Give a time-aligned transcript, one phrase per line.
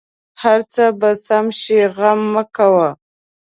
[0.41, 2.89] هر څه به سم شې غم مه کوه